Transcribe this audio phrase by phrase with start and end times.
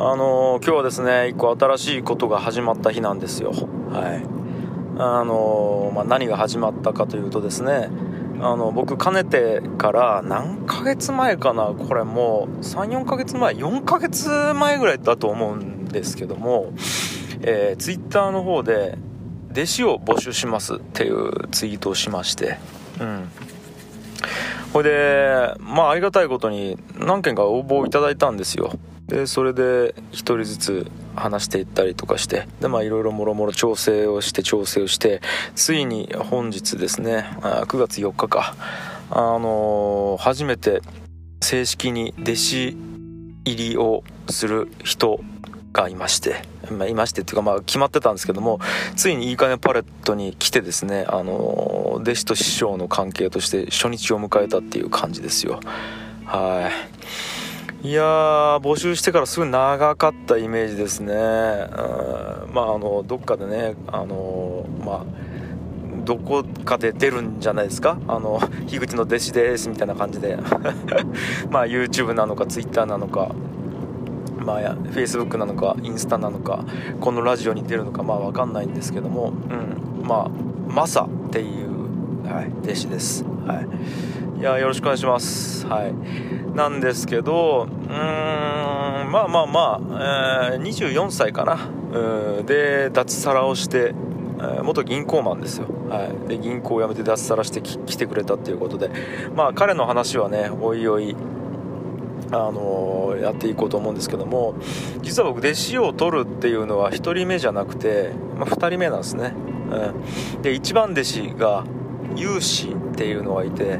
[0.00, 3.50] あの今日はですね一個新しいことが始まった日なんですよ。
[3.90, 4.24] はい。
[4.96, 7.88] あのまあ、何が始まったかというとですね
[8.40, 16.72] あの僕かねてから何ヶ月前かなこれもう34ヶ月前4ヶ月前ぐらいだと思うんですけども、
[17.42, 18.98] えー、ツイッターの方で
[19.50, 22.58] 弟子を募集しますっていうツイートをしまして
[23.00, 23.28] うん。
[24.72, 28.78] これでまあありがたいことに何件か応募をいただいたんですよ。
[29.08, 35.20] でそれで1人ずつ話していったりとかしてでまあいろいろもろもろ調整をして調整をして
[35.54, 38.54] ついに本日ですね9月4日か
[39.10, 40.82] あのー、初めて
[41.40, 42.76] 正式に弟子
[43.46, 45.20] 入りをする人
[45.72, 48.60] がいまして、まあ、いましてっていうかまあ決まってたんですけども
[48.96, 55.60] ついにいいかねパレットに来てですねあのー、弟子と師匠の関係として初日を迎えたっていう感じですよ。
[56.26, 57.37] はい。
[57.80, 65.04] いやー募集してからすごい長かったイメージですね、うん、まああのどっかでねあのまあ
[66.04, 67.98] どこかで出るんじゃないですか？
[68.08, 70.38] あの樋口の弟子ですみたいな感じで。
[71.50, 73.30] まあ YouTube なのか Twitter なのか。
[74.40, 76.64] まあ、Facebook なのかインスタなのか
[77.00, 80.30] このラジオに出るのかまあ分かんないんですけども、うん、まあ
[80.72, 83.66] マサっていう、はい、弟子です、はい、
[84.38, 85.66] いやよろしくお願いします。
[85.66, 86.56] はい。
[86.56, 91.58] なんですけどうーんまあまあまあ、えー、24歳かな。
[92.44, 93.94] で脱サラをして
[94.62, 98.90] 元銀行マンですよ、はい、で銀行を辞めて脱サラして来てくれたっていうことで。
[99.34, 101.16] まあ彼の話はねおいおい
[102.30, 104.54] あのー、やっていこうと思うんですけども
[105.02, 109.32] 実は僕弟子を取るっていうのは1人目じゃなくて、まあ、2人目なんですね、
[110.36, 111.64] うん、で一番弟子が
[112.14, 113.78] 有志っていうのがいて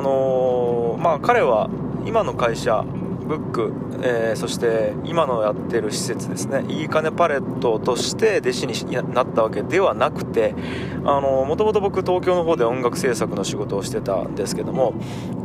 [0.00, 1.68] のー、まあ彼は
[2.06, 2.84] 今の会社
[3.22, 6.64] ブック、えー、そして今のやってる施設ですね。
[6.68, 10.54] いいかねパレットとして弟子になったわけではなくて
[11.02, 14.94] もともと僕東京の方で音楽制作の仕事をしてたんですけども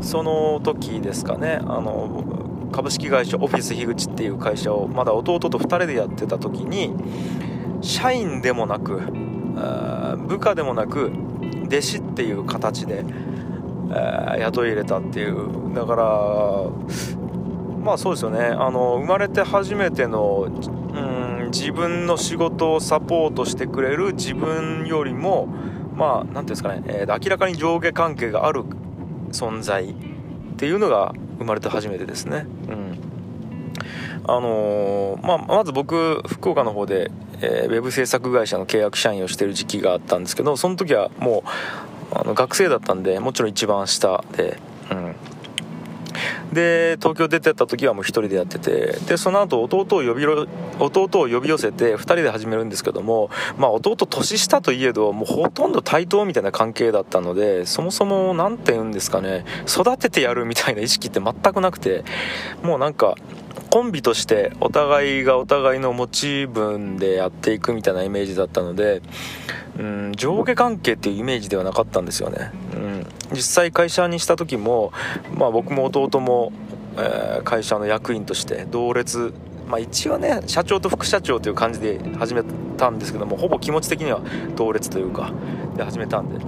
[0.00, 2.24] その時ですかねあの
[2.72, 6.92] 株式会社オフィス樋口っていう会社をまだ弟と2人でやってた時に
[7.82, 9.00] 社員でもなく
[10.26, 11.12] 部下でもなく
[11.66, 13.04] 弟子っていう形で、
[14.38, 15.74] 雇い入れたっていう。
[15.74, 16.04] だから
[17.84, 18.40] まあそうですよね。
[18.40, 25.48] あの生まれて初めての、うん、自分の仕事をサポートしてくれる自分よりも
[25.94, 28.64] まあ何ていうんですかね、えー、明らかに上下関係がある
[29.32, 29.94] 存在っ
[30.56, 32.46] ていうのが生まれて初めてですね。
[32.68, 32.98] うん。
[34.26, 37.10] あのー、まあ、まず僕福岡の方で、
[37.42, 41.48] えー、ウェブ制作会社の契約社員をしてる時期があったんですけどその時はもう
[42.14, 44.58] あの学生だったんでもちろん一番下で、
[44.90, 45.16] うん、
[46.52, 62.04] で東京出てった時はもう1人でやっててでその後弟を呼び弟を呼び寄せて2人で始めるんですけども、まあ、弟年下といえどもうほとんど対等みたいな関係だったのでそもそも何て言うんですかね育ててやるみたいな意識って全くなくて
[62.62, 63.16] もうなんか
[63.70, 69.02] コンビとしてお互いがお互いの持ち分でやっていくみたいなイメージだったので、
[69.78, 74.92] うん、上下関係っていうイメージではなかったんですよね、うん、実際会社にした時も、
[75.36, 76.52] まあ、僕も弟も、
[76.96, 79.34] えー、会社の役員として同列
[79.66, 82.42] まあ、一応ね社長と副社長という感じで始め
[82.76, 84.20] たんですけどもほぼ気持ち的には
[84.56, 85.32] 同列というか
[85.74, 86.38] で始めたんで。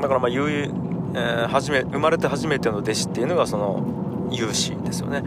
[0.00, 5.22] だからまあ有、えー、初め生まれて初めての弟子っていうのがその有志ですよね。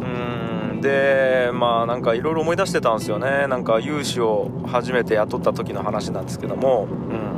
[0.00, 0.35] うん。
[0.80, 3.46] でまあなんかいろいろ思い出してたんですよね。
[3.46, 6.86] なんか融資を初めて雇った時の話なんですけども。
[7.10, 7.36] うん。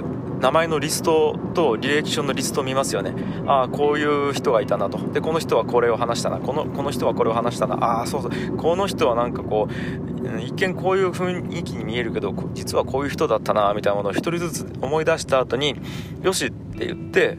[0.42, 3.14] 名前のリストと履歴書のリストを見ますよね。
[3.46, 4.98] ああこういう人がいたなと。
[5.12, 6.40] でこの人はこれを話したな。
[6.40, 7.76] このこの人はこれを話したな。
[7.76, 8.56] ああそうそう。
[8.56, 15.76] この人はなんかこう一見こういう雰囲気に見えるけど実はこういう人だったなみたいなものを1人ずつ思い出した後に
[16.22, 17.38] よしって言って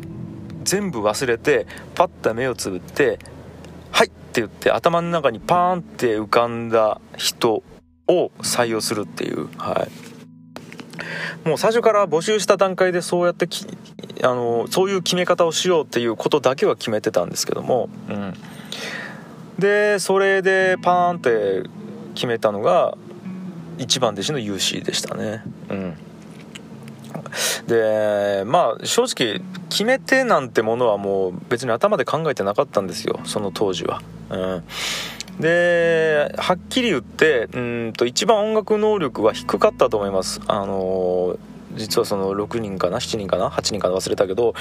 [0.63, 3.19] 全部忘れてパッと目をつぶって
[3.91, 7.63] 「はい!」って言って頭の中にパーンって浮かんだ人
[8.07, 9.49] を採用するっていう。
[9.57, 10.12] はい。
[11.45, 13.47] もう最初から募集した段階でそうやって
[14.23, 18.33] あのそういう決め方をしようっていうことだけは決めてたんですけども、うん、
[19.59, 21.69] でそれでパーンって
[22.15, 22.97] 決めたのが
[23.77, 25.43] 一番弟子の UC でしたね。
[25.69, 25.97] うん。
[27.67, 33.19] でまあ正直決めてなんてものはもう別に頭で考えてなかったんですよ。
[33.25, 34.01] その当時は。
[34.29, 34.63] うん、
[35.39, 40.41] ではっきり言ってうんと一番音楽能力は低かったと思います。
[40.47, 41.37] あの
[41.75, 43.95] 実はその6人かな？7人かな？8人かな？
[43.95, 44.53] 忘れたけど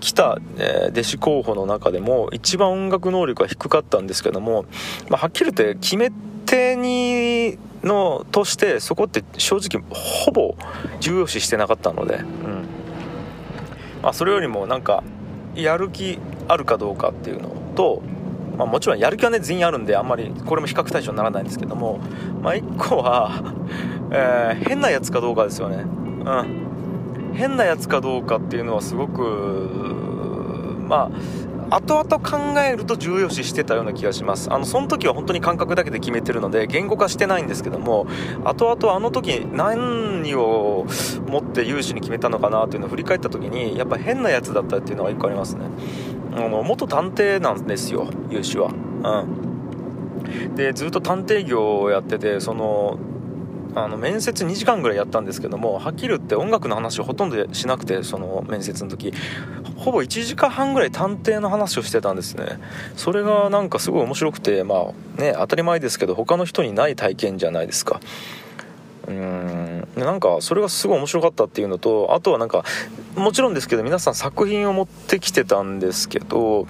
[0.00, 4.64] 来た、え、弟子候補の中でも一番音楽能力は低かったんですけども、
[5.08, 6.10] まあ、はっきり言って決め
[6.44, 10.56] 手にのとしてそこって正直ほぼ
[11.00, 12.66] 重要視してなかったので、うん。
[14.02, 15.04] まあ、それよりもなんか
[15.54, 16.18] やる気
[16.48, 18.02] あるかどうかっていうのと
[18.56, 21.98] まあ、もちろんやる気はね全員あるんであんまりこれも比較対象にならないんですけども、
[22.42, 23.42] まあ、1個は、
[24.10, 25.76] え、変なやつかどうかですよね。
[25.76, 26.66] うん。
[27.34, 29.22] 変なやつかどうかっていうのはすごく
[30.88, 31.10] ま
[31.70, 34.52] あ後々考えると重要視してたような気がします。
[34.52, 38.06] あのその時は本当に感覚だけで決めてるので言語化してないんですけども
[38.44, 40.86] 後々あの時何を
[41.26, 45.64] 持って有志に決めたのかなっていうのを振り返った時にやっぱ変なやつだったっていうのが1個ありますね。
[46.36, 48.68] あの元探偵なんですよ有志は。
[48.68, 49.26] う
[50.52, 50.54] ん。
[50.54, 52.98] でずっと探偵業をやっててその
[53.74, 59.12] あの面接2時間ぐらいやったんですけどもはっきり言って音楽の話をほとんどしなくてその面接の時。
[59.76, 62.58] ほぼ1時間半ぐらい探偵の話をしてたんですね。
[62.96, 68.00] それがなんかすごい面白くてまあね当たり前ですけど他の人にない体験じゃないですか。
[69.08, 69.88] うん。
[69.96, 72.64] なんかそれがすごい面白かったっていうのとあとはなんか
[73.14, 76.66] もちろんですけど皆さん作品を持ってきてたんですけど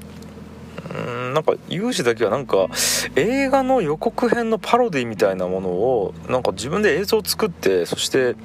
[0.95, 2.69] うんなんか有志だけはなんか
[3.17, 8.37] 映画の予告編のパロディみたいなものをなんか自分で映像を作ってそして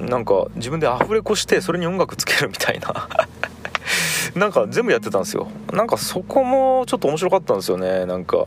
[0.00, 3.08] なんか自分でアフレコしてそれに音楽つけるみたいな。
[4.34, 5.48] なんか全部やってたんですよ。
[5.72, 8.46] なんかそこもちょっと面白かったんですよねなんか。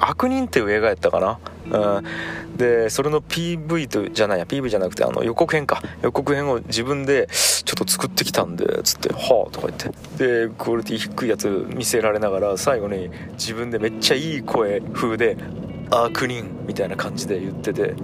[0.00, 1.38] 悪人っていう映画やったかな？
[1.70, 5.82] うん、でそれの PV とじゃないや PV じゃなくてあの予告編か。
[6.02, 9.78] 予告編を自分でちょっと作ってきたんでつって「はあ」とか言っ
[10.16, 10.46] て。
[10.46, 15.36] でクオリティ低いやつ見せられながら最後に自分でめっちゃいい声風で
[15.90, 17.94] 「悪人」みたいな感じで言ってて。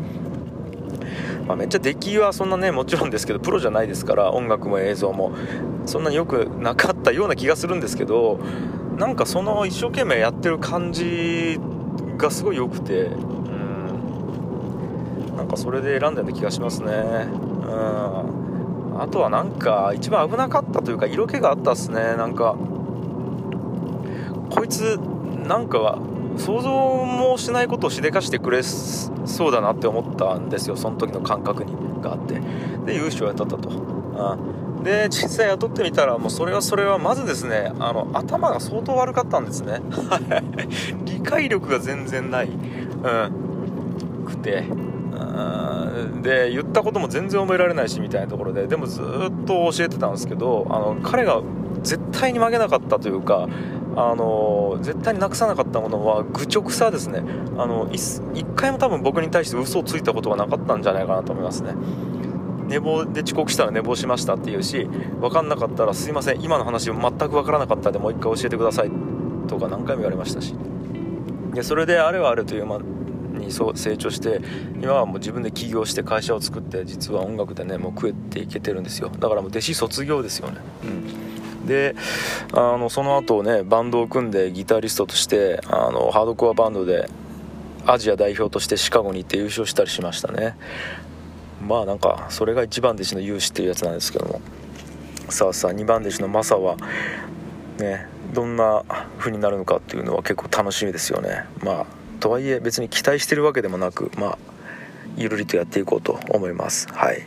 [1.46, 5.32] まあ、めっちゃ出来はそんなねもちろんですけどプロじゃないですから音楽も映像も。
[5.87, 8.38] そんなによくなかったような気がするんですけど
[8.96, 11.58] なんかその一生懸命やってる感じ
[12.20, 13.11] がすごい良くて。
[15.37, 16.93] なんかそれで選んだような気がしますね。
[16.93, 19.00] うん。
[19.00, 22.14] あとはなんか一番危なかったというか色気があったっすね。
[22.16, 22.56] なんか
[24.50, 24.99] こいつ
[25.47, 25.99] なんか
[26.37, 32.40] 想像もしないことをしでかしてくれそうだなって思ったんですよその時の感覚にがあって。
[32.85, 39.80] で優勝やったったと、うん、で実際雇ってみたらもうそれはそれはまずですねあの頭が相当悪かったんですね。
[41.04, 44.65] 理 理解力が全然ない、うん、くて。
[46.23, 48.67] で言ったことも全然覚えられないしみたいなところで。
[48.67, 49.05] でもずっ
[49.47, 51.43] と教えてたんですけどあの彼が
[51.83, 53.49] 絶対に曲げなかったというか
[53.97, 57.23] あの絶対になくさなかったものは愚直さですね。
[57.59, 58.21] あの一
[58.57, 61.75] 回も多分僕に対して嘘をついたことがなかったんじゃないかなと思いますね。
[62.67, 64.85] 寝坊で遅刻したら寝坊しましたっていうし
[65.21, 68.91] 分かんなかったらすいません今の話全く分からなかったんでもう一回教えてください
[69.49, 70.55] とか何回も言われましたし。
[71.54, 72.80] でそれであれはあれという、まあ
[73.40, 74.40] にそう成長して
[74.75, 79.09] 今はもう自分で起業して会社を作って実は音楽でねもう食えていけてるんですよ。
[79.09, 80.59] だからもう弟子卒業ですよね。
[80.85, 81.66] うん。
[81.66, 81.95] で
[82.52, 87.09] あのその後ねバンドを組んでギタリストとしてあのハードコアバンドで
[87.87, 90.57] アジア代表としてシカゴに行って優勝したりしましたね。
[91.66, 94.40] まあなんかそれが一番弟子の勇姿っていうやつなんですけども。
[95.28, 96.76] さあさあ2番弟子のマサは
[97.78, 98.20] ね。
[98.32, 98.84] どんな
[99.18, 101.44] 風になるのかっていうのは結構楽しみですよね。
[101.62, 101.87] まあ
[102.20, 104.38] とはいえ別に期待してるわけでもなくまあ
[105.16, 106.87] ゆるりとやっていこうと思います。
[106.92, 107.26] はい。